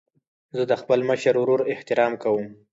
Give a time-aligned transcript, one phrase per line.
[0.55, 2.45] زه د خپل مشر ورور احترام کوم.